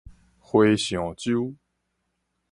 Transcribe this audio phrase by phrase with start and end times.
[0.39, 1.53] 和尚洲